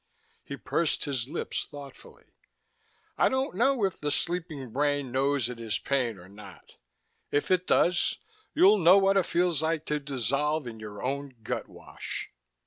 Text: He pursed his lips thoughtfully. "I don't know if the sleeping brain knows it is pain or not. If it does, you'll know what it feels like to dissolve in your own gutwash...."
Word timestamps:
He 0.43 0.57
pursed 0.57 1.05
his 1.05 1.27
lips 1.29 1.65
thoughtfully. 1.69 2.33
"I 3.19 3.29
don't 3.29 3.55
know 3.55 3.85
if 3.85 3.99
the 3.99 4.09
sleeping 4.09 4.71
brain 4.71 5.11
knows 5.11 5.47
it 5.47 5.59
is 5.59 5.77
pain 5.77 6.17
or 6.17 6.27
not. 6.27 6.71
If 7.29 7.51
it 7.51 7.67
does, 7.67 8.17
you'll 8.55 8.79
know 8.79 8.97
what 8.97 9.15
it 9.15 9.27
feels 9.27 9.61
like 9.61 9.85
to 9.85 9.99
dissolve 9.99 10.65
in 10.65 10.79
your 10.79 11.03
own 11.03 11.35
gutwash...." 11.43 12.31